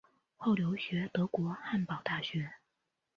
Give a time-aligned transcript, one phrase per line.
[0.35, 2.53] 后留学德国汉堡大学。